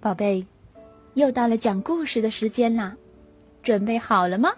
[0.00, 0.46] 宝贝，
[1.12, 2.96] 又到了讲故事的时间啦，
[3.62, 4.50] 准备好了吗？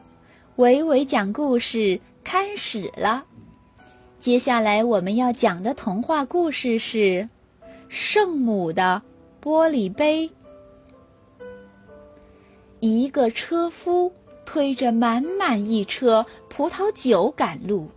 [0.55, 3.25] 伟伟讲故事开始了。
[4.21, 6.99] 接下来我们要讲的童话故事是
[7.89, 9.03] 《圣母的
[9.43, 10.29] 玻璃杯》。
[12.79, 14.13] 一个车夫
[14.47, 17.89] 推着满满一车葡萄酒赶路，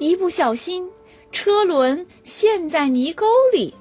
[0.00, 0.90] 一不小心，
[1.30, 3.72] 车轮陷在泥沟里。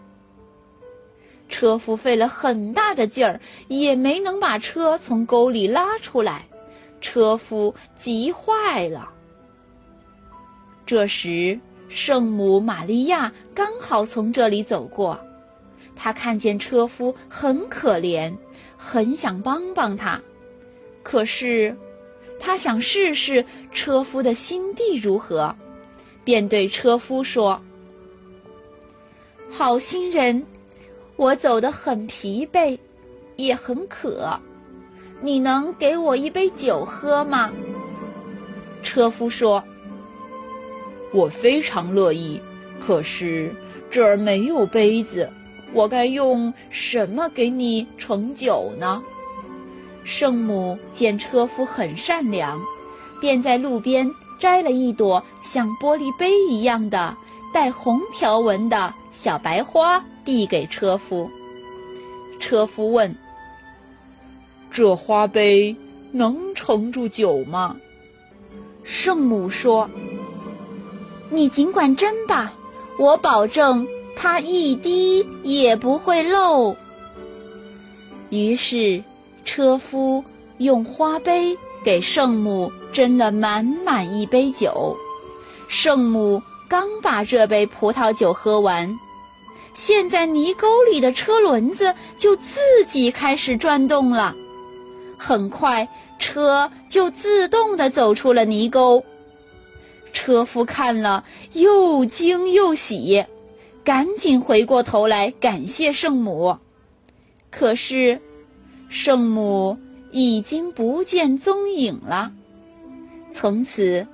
[1.47, 6.47] 车夫费了很大的劲儿，也没能把车从沟里拉出来，
[7.01, 9.09] 车夫急坏了。
[10.85, 15.19] 这时，圣母玛利亚刚好从这里走过，
[15.95, 18.35] 她看见车夫很可怜，
[18.75, 20.19] 很想帮帮他，
[21.03, 21.75] 可是，
[22.39, 25.55] 她想试试车夫的心地如何，
[26.23, 27.61] 便对车夫说
[29.49, 30.43] ：“好心人。”
[31.17, 32.77] 我走得很疲惫，
[33.37, 34.39] 也很渴，
[35.21, 37.51] 你能给我一杯酒喝吗？
[38.83, 39.63] 车夫说
[41.13, 42.39] ：“我非常乐意，
[42.79, 43.55] 可是
[43.89, 45.29] 这儿没有杯子，
[45.73, 49.01] 我该用什么给你盛酒呢？”
[50.03, 52.61] 圣母见车夫很善良，
[53.19, 57.15] 便在路边摘了一朵像玻璃杯一样的
[57.55, 60.03] 带红条纹的小白花。
[60.25, 61.29] 递给车夫。
[62.39, 63.15] 车夫问
[64.71, 65.75] ：“这花杯
[66.11, 67.77] 能盛住酒吗？”
[68.81, 69.87] 圣母说
[71.29, 72.51] ：“你尽管斟吧，
[72.97, 76.75] 我保证它一滴也不会漏。”
[78.31, 79.03] 于是，
[79.45, 80.23] 车夫
[80.57, 84.97] 用花杯给圣母斟了满满一杯酒。
[85.67, 86.41] 圣母
[86.75, 88.99] 刚把这杯葡萄酒喝完。
[89.73, 94.35] 陷在泥沟里的车轮子就自己开始转动了，
[95.17, 95.87] 很快
[96.19, 99.01] 车就自动地走出了泥沟。
[100.11, 103.23] 车夫看了又惊又喜，
[103.81, 106.57] 赶紧回过头来感谢圣母。
[107.49, 108.19] 可是，
[108.89, 109.77] 圣母
[110.11, 112.33] 已经不见踪影了。
[113.31, 114.05] 从此，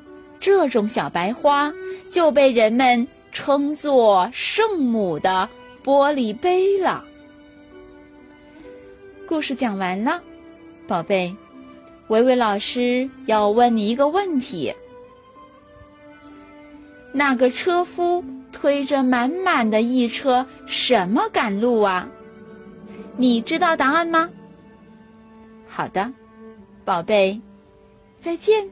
[0.42, 1.72] 这种小白花
[2.10, 3.08] 就被人们。
[3.34, 5.48] 称作圣母的
[5.86, 7.06] 玻璃杯了。
[9.26, 10.22] 故事讲完了，
[10.86, 11.34] 宝贝，
[12.10, 14.74] 维维老师要问你一个问题：
[17.14, 18.22] 那个车夫
[18.52, 22.10] 推着满满的一车什么赶路啊？
[23.16, 24.30] 你知道答案吗？
[25.70, 26.12] 好的，
[26.84, 27.40] 宝贝，
[28.20, 28.70] 再见。